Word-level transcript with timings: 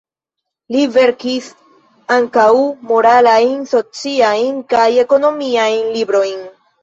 Li 0.75 0.79
verkis 0.93 1.49
ankaŭ 2.15 2.47
moralajn, 2.91 3.61
sociajn 3.75 4.57
kaj 4.75 4.87
ekonomiajn 5.03 5.93
librojn. 5.99 6.43